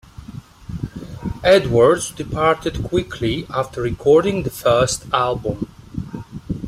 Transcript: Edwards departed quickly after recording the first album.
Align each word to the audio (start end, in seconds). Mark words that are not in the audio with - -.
Edwards 1.43 2.09
departed 2.09 2.83
quickly 2.83 3.45
after 3.51 3.83
recording 3.83 4.41
the 4.41 4.49
first 4.49 5.05
album. 5.13 5.67